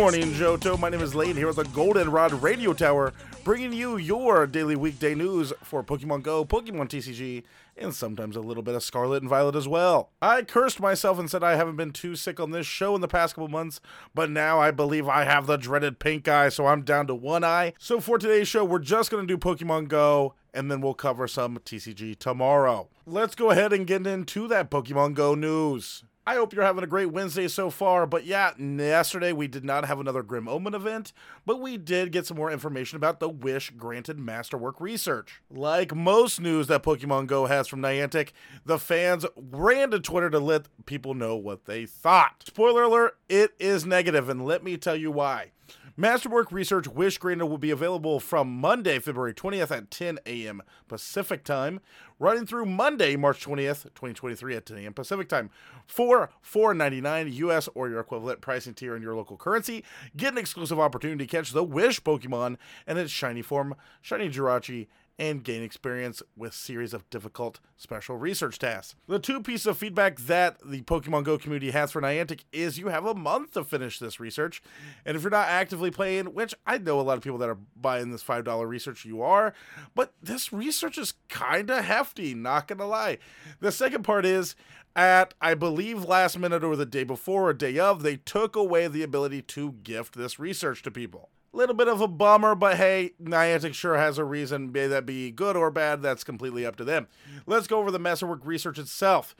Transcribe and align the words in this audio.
morning, 0.00 0.32
Johto. 0.32 0.78
My 0.78 0.88
name 0.88 1.02
is 1.02 1.14
Lane 1.14 1.36
here 1.36 1.50
at 1.50 1.56
the 1.56 1.64
Goldenrod 1.64 2.32
Radio 2.42 2.72
Tower, 2.72 3.12
bringing 3.44 3.72
you 3.72 3.98
your 3.98 4.46
daily 4.46 4.74
weekday 4.74 5.14
news 5.14 5.52
for 5.62 5.84
Pokemon 5.84 6.22
Go, 6.22 6.42
Pokemon 6.44 6.88
TCG, 6.88 7.42
and 7.76 7.94
sometimes 7.94 8.34
a 8.34 8.40
little 8.40 8.62
bit 8.62 8.74
of 8.74 8.82
Scarlet 8.82 9.22
and 9.22 9.28
Violet 9.28 9.54
as 9.54 9.68
well. 9.68 10.10
I 10.22 10.42
cursed 10.42 10.80
myself 10.80 11.18
and 11.18 11.30
said 11.30 11.44
I 11.44 11.56
haven't 11.56 11.76
been 11.76 11.92
too 11.92 12.16
sick 12.16 12.40
on 12.40 12.50
this 12.50 12.66
show 12.66 12.94
in 12.94 13.02
the 13.02 13.08
past 13.08 13.34
couple 13.34 13.48
months, 13.48 13.80
but 14.14 14.30
now 14.30 14.58
I 14.58 14.70
believe 14.70 15.06
I 15.06 15.24
have 15.24 15.46
the 15.46 15.58
dreaded 15.58 15.98
pink 15.98 16.26
eye, 16.26 16.48
so 16.48 16.66
I'm 16.66 16.80
down 16.82 17.06
to 17.08 17.14
one 17.14 17.44
eye. 17.44 17.74
So 17.78 18.00
for 18.00 18.16
today's 18.16 18.48
show, 18.48 18.64
we're 18.64 18.78
just 18.78 19.10
going 19.10 19.26
to 19.26 19.32
do 19.32 19.38
Pokemon 19.38 19.88
Go, 19.88 20.34
and 20.54 20.70
then 20.70 20.80
we'll 20.80 20.94
cover 20.94 21.28
some 21.28 21.58
TCG 21.58 22.18
tomorrow. 22.18 22.88
Let's 23.04 23.34
go 23.34 23.50
ahead 23.50 23.72
and 23.72 23.86
get 23.86 24.06
into 24.06 24.48
that 24.48 24.70
Pokemon 24.70 25.12
Go 25.12 25.34
news. 25.34 26.04
I 26.26 26.34
hope 26.34 26.52
you're 26.52 26.64
having 26.64 26.84
a 26.84 26.88
great 26.88 27.10
Wednesday 27.10 27.48
so 27.48 27.70
far. 27.70 28.06
But 28.06 28.24
yeah, 28.26 28.52
yesterday 28.58 29.32
we 29.32 29.48
did 29.48 29.64
not 29.64 29.86
have 29.86 29.98
another 29.98 30.22
Grim 30.22 30.48
Omen 30.48 30.74
event, 30.74 31.12
but 31.46 31.60
we 31.60 31.78
did 31.78 32.12
get 32.12 32.26
some 32.26 32.36
more 32.36 32.50
information 32.50 32.96
about 32.96 33.20
the 33.20 33.28
Wish 33.28 33.70
granted 33.70 34.18
Masterwork 34.18 34.80
research. 34.80 35.40
Like 35.50 35.94
most 35.94 36.40
news 36.40 36.66
that 36.66 36.82
Pokemon 36.82 37.26
Go 37.26 37.46
has 37.46 37.68
from 37.68 37.80
Niantic, 37.80 38.30
the 38.66 38.78
fans 38.78 39.24
ran 39.34 39.90
to 39.92 39.98
Twitter 39.98 40.30
to 40.30 40.38
let 40.38 40.68
people 40.84 41.14
know 41.14 41.36
what 41.36 41.64
they 41.64 41.86
thought. 41.86 42.44
Spoiler 42.46 42.82
alert, 42.82 43.16
it 43.28 43.52
is 43.58 43.86
negative, 43.86 44.28
and 44.28 44.44
let 44.44 44.62
me 44.62 44.76
tell 44.76 44.96
you 44.96 45.10
why. 45.10 45.52
Masterwork 45.96 46.52
Research 46.52 46.86
Wish 46.86 47.18
Granted 47.18 47.46
will 47.46 47.58
be 47.58 47.70
available 47.70 48.20
from 48.20 48.48
Monday, 48.60 48.98
February 48.98 49.34
20th 49.34 49.76
at 49.76 49.90
10 49.90 50.18
a.m. 50.24 50.62
Pacific 50.88 51.42
Time, 51.44 51.80
running 52.18 52.46
through 52.46 52.66
Monday, 52.66 53.16
March 53.16 53.44
20th, 53.44 53.84
2023 53.94 54.56
at 54.56 54.66
10 54.66 54.78
a.m. 54.78 54.94
Pacific 54.94 55.28
Time 55.28 55.50
for 55.86 56.30
$4.99 56.44 57.32
US 57.34 57.68
or 57.74 57.88
your 57.88 58.00
equivalent 58.00 58.40
pricing 58.40 58.74
tier 58.74 58.94
in 58.94 59.02
your 59.02 59.16
local 59.16 59.36
currency. 59.36 59.84
Get 60.16 60.32
an 60.32 60.38
exclusive 60.38 60.78
opportunity 60.78 61.26
to 61.26 61.30
catch 61.30 61.50
the 61.50 61.64
Wish 61.64 62.00
Pokemon 62.02 62.56
and 62.86 62.98
its 62.98 63.10
shiny 63.10 63.42
form, 63.42 63.74
Shiny 64.00 64.28
Jirachi, 64.28 64.86
and 65.20 65.44
gain 65.44 65.62
experience 65.62 66.22
with 66.34 66.54
series 66.54 66.94
of 66.94 67.08
difficult 67.10 67.60
special 67.76 68.16
research 68.16 68.58
tasks. 68.58 68.96
The 69.06 69.18
two 69.18 69.42
pieces 69.42 69.66
of 69.66 69.76
feedback 69.76 70.18
that 70.20 70.56
the 70.64 70.80
Pokemon 70.80 71.24
Go 71.24 71.36
community 71.36 71.72
has 71.72 71.92
for 71.92 72.00
Niantic 72.00 72.44
is 72.52 72.78
you 72.78 72.88
have 72.88 73.04
a 73.04 73.14
month 73.14 73.52
to 73.52 73.62
finish 73.62 73.98
this 73.98 74.18
research, 74.18 74.62
and 75.04 75.16
if 75.16 75.22
you're 75.22 75.30
not 75.30 75.48
actively 75.48 75.90
playing, 75.90 76.32
which 76.32 76.54
I 76.66 76.78
know 76.78 76.98
a 76.98 77.02
lot 77.02 77.18
of 77.18 77.22
people 77.22 77.38
that 77.38 77.50
are 77.50 77.58
buying 77.76 78.10
this 78.10 78.24
$5 78.24 78.66
research 78.66 79.04
you 79.04 79.20
are, 79.20 79.52
but 79.94 80.14
this 80.22 80.54
research 80.54 80.96
is 80.96 81.12
kind 81.28 81.70
of 81.70 81.84
hefty, 81.84 82.34
not 82.34 82.66
gonna 82.66 82.86
lie. 82.86 83.18
The 83.60 83.72
second 83.72 84.04
part 84.04 84.24
is 84.24 84.56
at 84.96 85.34
I 85.38 85.52
believe 85.52 86.02
last 86.02 86.38
minute 86.38 86.64
or 86.64 86.76
the 86.76 86.86
day 86.86 87.04
before 87.04 87.50
or 87.50 87.52
day 87.52 87.78
of, 87.78 88.02
they 88.02 88.16
took 88.16 88.56
away 88.56 88.88
the 88.88 89.02
ability 89.02 89.42
to 89.42 89.72
gift 89.82 90.16
this 90.16 90.38
research 90.38 90.82
to 90.82 90.90
people. 90.90 91.28
Little 91.52 91.74
bit 91.74 91.88
of 91.88 92.00
a 92.00 92.06
bummer, 92.06 92.54
but 92.54 92.76
hey, 92.76 93.14
Niantic 93.20 93.74
sure 93.74 93.96
has 93.96 94.18
a 94.18 94.24
reason. 94.24 94.70
May 94.70 94.86
that 94.86 95.04
be 95.04 95.32
good 95.32 95.56
or 95.56 95.70
bad, 95.70 96.00
that's 96.00 96.22
completely 96.22 96.64
up 96.64 96.76
to 96.76 96.84
them. 96.84 97.08
Let's 97.44 97.66
go 97.66 97.80
over 97.80 97.90
the 97.90 97.98
Masterwork 97.98 98.40
research 98.44 98.78
itself. 98.78 99.34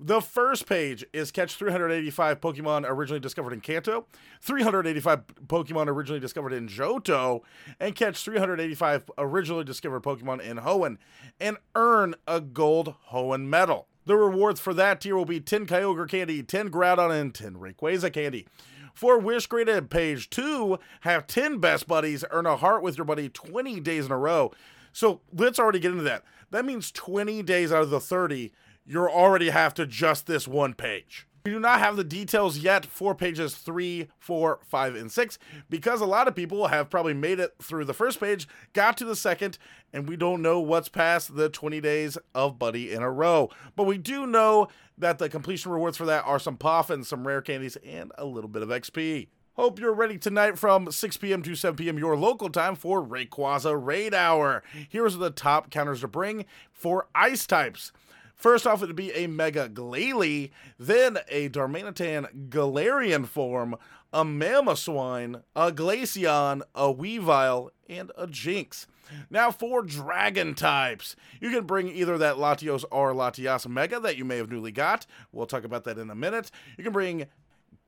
The 0.00 0.20
first 0.20 0.66
page 0.66 1.04
is 1.12 1.32
catch 1.32 1.56
385 1.56 2.40
Pokemon 2.40 2.84
originally 2.86 3.18
discovered 3.18 3.52
in 3.52 3.60
Kanto, 3.60 4.06
385 4.42 5.26
Pokemon 5.46 5.88
originally 5.88 6.20
discovered 6.20 6.52
in 6.52 6.68
Johto, 6.68 7.40
and 7.80 7.96
catch 7.96 8.22
385 8.22 9.10
originally 9.18 9.64
discovered 9.64 10.04
Pokemon 10.04 10.40
in 10.40 10.58
Hoenn, 10.58 10.98
and 11.40 11.56
earn 11.74 12.14
a 12.28 12.40
gold 12.40 12.94
Hoenn 13.10 13.46
medal. 13.46 13.88
The 14.08 14.16
rewards 14.16 14.58
for 14.58 14.72
that 14.72 15.02
tier 15.02 15.14
will 15.14 15.26
be 15.26 15.38
10 15.38 15.66
Kyogre 15.66 16.08
candy, 16.08 16.42
10 16.42 16.70
Groudon, 16.70 17.10
and 17.10 17.34
10 17.34 17.56
Rayquaza 17.56 18.10
candy. 18.10 18.46
For 18.94 19.18
Wish 19.18 19.46
Granted 19.46 19.90
Page 19.90 20.30
2, 20.30 20.78
have 21.02 21.26
10 21.26 21.58
best 21.58 21.86
buddies, 21.86 22.24
earn 22.30 22.46
a 22.46 22.56
heart 22.56 22.82
with 22.82 22.96
your 22.96 23.04
buddy 23.04 23.28
20 23.28 23.80
days 23.80 24.06
in 24.06 24.10
a 24.10 24.16
row. 24.16 24.50
So 24.94 25.20
let's 25.34 25.58
already 25.58 25.78
get 25.78 25.90
into 25.90 26.04
that. 26.04 26.24
That 26.50 26.64
means 26.64 26.90
20 26.90 27.42
days 27.42 27.70
out 27.70 27.82
of 27.82 27.90
the 27.90 28.00
30, 28.00 28.50
you 28.86 29.06
already 29.06 29.50
have 29.50 29.74
to 29.74 29.86
just 29.86 30.26
this 30.26 30.48
one 30.48 30.72
page. 30.72 31.27
We 31.44 31.52
do 31.52 31.60
not 31.60 31.78
have 31.78 31.96
the 31.96 32.04
details 32.04 32.58
yet 32.58 32.84
for 32.84 33.14
pages 33.14 33.54
three, 33.54 34.08
four, 34.18 34.60
five, 34.66 34.94
and 34.94 35.10
six 35.10 35.38
because 35.70 36.00
a 36.00 36.06
lot 36.06 36.28
of 36.28 36.34
people 36.34 36.66
have 36.66 36.90
probably 36.90 37.14
made 37.14 37.40
it 37.40 37.54
through 37.62 37.84
the 37.84 37.94
first 37.94 38.20
page, 38.20 38.46
got 38.72 38.96
to 38.98 39.04
the 39.04 39.16
second, 39.16 39.58
and 39.92 40.08
we 40.08 40.16
don't 40.16 40.42
know 40.42 40.60
what's 40.60 40.88
past 40.88 41.36
the 41.36 41.48
20 41.48 41.80
days 41.80 42.18
of 42.34 42.58
Buddy 42.58 42.92
in 42.92 43.02
a 43.02 43.10
row. 43.10 43.50
But 43.76 43.84
we 43.84 43.98
do 43.98 44.26
know 44.26 44.68
that 44.98 45.18
the 45.18 45.28
completion 45.28 45.72
rewards 45.72 45.96
for 45.96 46.06
that 46.06 46.24
are 46.26 46.38
some 46.38 46.56
puff 46.56 46.90
and 46.90 47.06
some 47.06 47.26
rare 47.26 47.40
candies 47.40 47.76
and 47.76 48.12
a 48.18 48.24
little 48.24 48.50
bit 48.50 48.62
of 48.62 48.68
XP. 48.68 49.28
Hope 49.58 49.80
you're 49.80 49.92
ready 49.92 50.18
tonight 50.18 50.56
from 50.56 50.92
6 50.92 51.16
p.m. 51.16 51.42
to 51.42 51.56
7 51.56 51.76
p.m. 51.76 51.98
your 51.98 52.16
local 52.16 52.48
time 52.48 52.76
for 52.76 53.02
Rayquaza 53.04 53.76
Raid 53.76 54.14
Hour. 54.14 54.62
Here's 54.88 55.16
the 55.16 55.30
top 55.30 55.70
counters 55.70 56.02
to 56.02 56.08
bring 56.08 56.44
for 56.70 57.08
ice 57.12 57.44
types. 57.44 57.90
First 58.38 58.68
off, 58.68 58.84
it'd 58.84 58.94
be 58.94 59.12
a 59.12 59.26
Mega 59.26 59.68
Glalie, 59.68 60.50
then 60.78 61.18
a 61.28 61.48
Darmanitan 61.48 62.48
Galarian 62.48 63.26
form, 63.26 63.76
a 64.12 64.24
Mamoswine, 64.24 65.42
a 65.56 65.72
Glaceon, 65.72 66.62
a 66.72 66.94
Weavile, 66.94 67.70
and 67.88 68.12
a 68.16 68.28
Jynx. 68.28 68.86
Now 69.28 69.50
for 69.50 69.82
dragon 69.82 70.54
types, 70.54 71.16
you 71.40 71.50
can 71.50 71.64
bring 71.64 71.88
either 71.88 72.16
that 72.18 72.36
Latios 72.36 72.84
or 72.92 73.12
Latias 73.12 73.66
Mega 73.66 73.98
that 73.98 74.16
you 74.16 74.24
may 74.24 74.36
have 74.36 74.50
newly 74.50 74.70
got. 74.70 75.04
We'll 75.32 75.46
talk 75.46 75.64
about 75.64 75.82
that 75.84 75.98
in 75.98 76.08
a 76.08 76.14
minute. 76.14 76.52
You 76.76 76.84
can 76.84 76.92
bring 76.92 77.26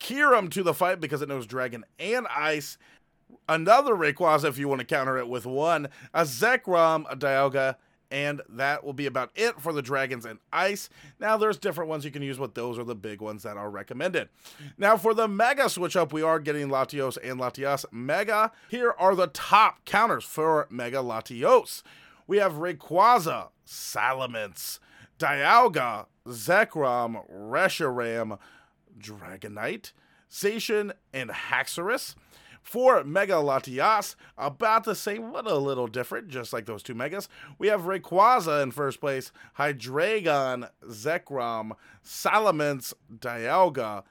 Kyurem 0.00 0.50
to 0.50 0.64
the 0.64 0.74
fight 0.74 1.00
because 1.00 1.22
it 1.22 1.28
knows 1.28 1.46
dragon 1.46 1.84
and 2.00 2.26
ice. 2.26 2.76
Another 3.48 3.94
Rayquaza 3.94 4.46
if 4.46 4.58
you 4.58 4.66
want 4.66 4.80
to 4.80 4.86
counter 4.86 5.16
it 5.16 5.28
with 5.28 5.46
one, 5.46 5.88
a 6.12 6.22
Zekrom, 6.22 7.04
a 7.08 7.16
Dialga, 7.16 7.76
and 8.10 8.42
that 8.48 8.84
will 8.84 8.92
be 8.92 9.06
about 9.06 9.30
it 9.34 9.60
for 9.60 9.72
the 9.72 9.82
dragons 9.82 10.24
and 10.24 10.38
ice. 10.52 10.88
Now 11.18 11.36
there's 11.36 11.58
different 11.58 11.90
ones 11.90 12.04
you 12.04 12.10
can 12.10 12.22
use, 12.22 12.38
but 12.38 12.54
those 12.54 12.78
are 12.78 12.84
the 12.84 12.94
big 12.94 13.20
ones 13.20 13.42
that 13.42 13.56
are 13.56 13.70
recommended. 13.70 14.28
Now 14.76 14.96
for 14.96 15.14
the 15.14 15.28
mega 15.28 15.68
switch 15.68 15.96
up, 15.96 16.12
we 16.12 16.22
are 16.22 16.40
getting 16.40 16.68
Latios 16.68 17.16
and 17.22 17.40
Latias 17.40 17.84
Mega. 17.92 18.52
Here 18.68 18.94
are 18.98 19.14
the 19.14 19.28
top 19.28 19.84
counters 19.84 20.24
for 20.24 20.66
Mega 20.70 20.98
Latios. 20.98 21.82
We 22.26 22.38
have 22.38 22.54
Rayquaza, 22.54 23.48
Salamence, 23.66 24.78
Dialga, 25.18 26.06
Zekrom, 26.26 27.28
Reshiram, 27.30 28.38
Dragonite, 28.98 29.92
Zacian, 30.30 30.92
and 31.12 31.30
Haxorus. 31.30 32.14
For 32.62 33.02
Mega 33.04 33.34
Latias, 33.34 34.14
about 34.38 34.84
the 34.84 34.94
same, 34.94 35.32
but 35.32 35.46
a 35.46 35.56
little 35.56 35.86
different, 35.86 36.28
just 36.28 36.52
like 36.52 36.66
those 36.66 36.82
two 36.82 36.94
Megas. 36.94 37.28
We 37.58 37.68
have 37.68 37.82
Rayquaza 37.82 38.62
in 38.62 38.70
first 38.70 39.00
place, 39.00 39.32
Hydreigon, 39.58 40.68
Zekrom, 40.86 41.72
Salamence, 42.04 42.92
Dialga, 43.12 44.04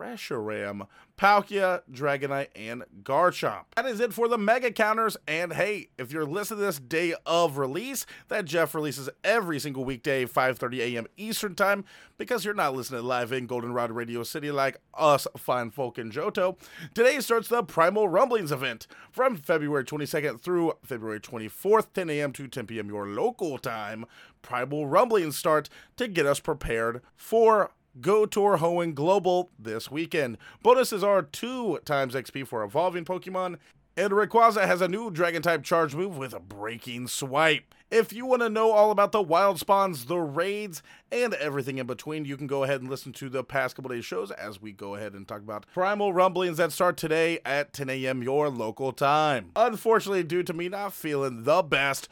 Reshiram, 0.00 0.86
Palkia, 1.18 1.82
Dragonite, 1.92 2.48
and 2.56 2.82
Garchomp. 3.02 3.64
That 3.76 3.84
is 3.84 4.00
it 4.00 4.14
for 4.14 4.26
the 4.26 4.38
mega 4.38 4.72
counters. 4.72 5.18
And 5.28 5.52
hey, 5.52 5.90
if 5.98 6.12
you're 6.12 6.24
listening 6.24 6.60
to 6.60 6.66
this 6.66 6.78
day 6.78 7.14
of 7.26 7.58
release, 7.58 8.06
that 8.28 8.46
Jeff 8.46 8.74
releases 8.74 9.10
every 9.22 9.58
single 9.58 9.84
weekday, 9.84 10.24
5:30 10.24 10.78
a.m. 10.78 11.06
Eastern 11.18 11.54
time, 11.54 11.84
because 12.16 12.44
you're 12.44 12.54
not 12.54 12.74
listening 12.74 13.04
live 13.04 13.32
in 13.32 13.46
Goldenrod 13.46 13.90
Radio 13.90 14.22
City 14.22 14.50
like 14.50 14.78
us 14.94 15.26
fine 15.36 15.70
folk 15.70 15.98
in 15.98 16.10
Johto. 16.10 16.56
Today 16.94 17.20
starts 17.20 17.48
the 17.48 17.62
Primal 17.62 18.08
Rumblings 18.08 18.50
event 18.50 18.86
from 19.12 19.36
February 19.36 19.84
22nd 19.84 20.40
through 20.40 20.72
February 20.82 21.20
24th, 21.20 21.88
10 21.92 22.08
a.m. 22.08 22.32
to 22.32 22.48
10 22.48 22.66
p.m. 22.66 22.88
your 22.88 23.06
local 23.06 23.58
time. 23.58 24.06
Primal 24.40 24.86
Rumblings 24.86 25.36
start 25.36 25.68
to 25.98 26.08
get 26.08 26.24
us 26.24 26.40
prepared 26.40 27.02
for 27.14 27.70
Go 28.00 28.24
Tour 28.24 28.58
Hoenn 28.58 28.94
Global 28.94 29.50
this 29.58 29.90
weekend. 29.90 30.38
Bonuses 30.62 31.02
are 31.02 31.22
2 31.22 31.80
times 31.84 32.14
XP 32.14 32.46
for 32.46 32.62
evolving 32.62 33.04
Pokemon, 33.04 33.56
and 33.96 34.12
Rayquaza 34.12 34.64
has 34.64 34.80
a 34.80 34.88
new 34.88 35.10
Dragon 35.10 35.42
type 35.42 35.64
charge 35.64 35.94
move 35.94 36.16
with 36.16 36.32
a 36.32 36.38
Breaking 36.38 37.08
Swipe. 37.08 37.74
If 37.90 38.12
you 38.12 38.24
want 38.24 38.42
to 38.42 38.48
know 38.48 38.70
all 38.70 38.92
about 38.92 39.10
the 39.10 39.20
wild 39.20 39.58
spawns, 39.58 40.04
the 40.04 40.18
raids, 40.18 40.80
and 41.10 41.34
everything 41.34 41.78
in 41.78 41.88
between, 41.88 42.24
you 42.24 42.36
can 42.36 42.46
go 42.46 42.62
ahead 42.62 42.80
and 42.80 42.88
listen 42.88 43.12
to 43.14 43.28
the 43.28 43.42
past 43.42 43.74
couple 43.74 43.90
days 43.90 44.04
shows 44.04 44.30
as 44.30 44.62
we 44.62 44.70
go 44.70 44.94
ahead 44.94 45.14
and 45.14 45.26
talk 45.26 45.40
about 45.40 45.66
Primal 45.74 46.12
Rumblings 46.12 46.58
that 46.58 46.70
start 46.70 46.96
today 46.96 47.40
at 47.44 47.72
10 47.72 47.90
a.m. 47.90 48.22
your 48.22 48.48
local 48.48 48.92
time. 48.92 49.50
Unfortunately, 49.56 50.22
due 50.22 50.44
to 50.44 50.52
me 50.52 50.68
not 50.68 50.92
feeling 50.92 51.42
the 51.42 51.62
best, 51.62 52.08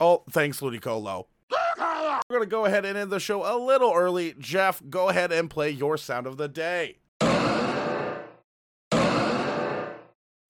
oh, 0.00 0.24
thanks 0.28 0.60
Ludicolo. 0.60 1.26
We're 2.28 2.36
going 2.36 2.48
to 2.48 2.50
go 2.50 2.64
ahead 2.64 2.84
and 2.84 2.96
end 2.96 3.10
the 3.10 3.20
show 3.20 3.44
a 3.44 3.56
little 3.58 3.92
early. 3.92 4.34
Jeff, 4.38 4.82
go 4.88 5.08
ahead 5.08 5.32
and 5.32 5.50
play 5.50 5.70
your 5.70 5.96
sound 5.96 6.26
of 6.26 6.36
the 6.36 6.48
day. 6.48 6.98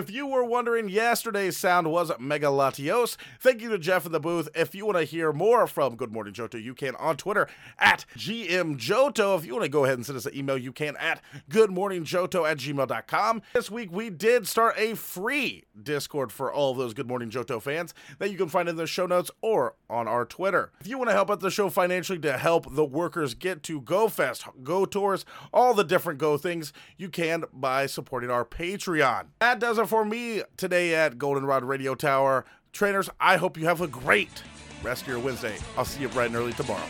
If 0.03 0.11
you 0.11 0.27
were 0.27 0.43
wondering, 0.43 0.89
yesterday's 0.89 1.57
sound 1.57 1.89
was 1.89 2.11
Megalatios. 2.13 3.17
Thank 3.39 3.63
you 3.63 3.69
to 3.69 3.79
Jeff 3.79 4.05
in 4.05 4.11
the 4.11 4.19
booth. 4.19 4.49
If 4.53 4.75
you 4.75 4.85
want 4.85 4.99
to 4.99 5.05
hear 5.05 5.33
more 5.33 5.69
from 5.69 5.95
Good 5.95 6.11
Morning 6.11 6.35
Johto, 6.35 6.61
you 6.61 6.75
can 6.75 6.97
on 6.97 7.17
Twitter 7.17 7.49
at 7.79 8.05
GMJohto. 8.17 9.39
If 9.39 9.47
you 9.47 9.53
want 9.53 9.63
to 9.63 9.69
go 9.69 9.85
ahead 9.85 9.99
and 9.99 10.05
send 10.05 10.19
us 10.19 10.27
an 10.27 10.37
email, 10.37 10.59
you 10.59 10.73
can 10.73 10.97
at 10.97 11.23
goodmorningjohto 11.49 12.51
at 12.51 12.59
gmail.com. 12.59 13.43
This 13.55 13.71
week, 13.71 13.93
we 13.93 14.11
did 14.11 14.49
start 14.49 14.75
a 14.77 14.97
free 14.97 15.63
Discord 15.81 16.33
for 16.33 16.53
all 16.53 16.73
of 16.73 16.79
those 16.79 16.95
Good 16.95 17.07
Morning 17.07 17.31
Johto 17.31 17.63
fans 17.63 17.95
that 18.19 18.33
you 18.33 18.37
can 18.37 18.49
find 18.49 18.69
in 18.69 18.75
the 18.75 18.89
show 18.89 19.07
notes 19.07 19.31
or 19.41 19.77
on 19.93 20.09
our 20.09 20.25
Twitter. 20.25 20.73
If 20.81 20.89
you 20.89 20.99
want 20.99 21.11
to 21.11 21.15
help 21.15 21.31
out 21.31 21.41
the 21.41 21.51
show 21.51 21.69
financially 21.69 22.19
to 22.21 22.39
help 22.39 22.75
the 22.75 22.85
workers 22.85 23.35
get 23.35 23.63
to 23.65 23.81
Go 23.81 24.09
Fest, 24.09 24.45
Go 24.63 24.85
Tours, 24.85 25.25
all 25.53 25.75
the 25.75 25.85
different 25.85 26.19
Go 26.19 26.37
things, 26.39 26.73
you 26.97 27.09
can 27.09 27.45
by 27.53 27.87
supporting 27.87 28.31
our 28.31 28.45
Patreon. 28.45 29.27
That 29.41 29.61
does 29.61 29.79
it 29.79 29.89
for 29.89 30.05
me 30.05 30.43
today 30.57 30.95
at 30.95 31.19
Goldenrod 31.19 31.65
Radio 31.65 31.95
Tower. 31.95 32.45
Trainers, 32.73 33.11
I 33.21 33.37
hope 33.37 33.59
you 33.59 33.67
have 33.67 33.83
a 33.83 33.87
great 33.87 34.43
rest 34.83 35.03
of 35.03 35.09
your 35.09 35.19
Wednesday. 35.19 35.57
I'll 35.77 35.85
see 35.85 36.01
you 36.01 36.09
bright 36.09 36.29
and 36.29 36.37
early 36.37 36.53
tomorrow. 36.55 36.87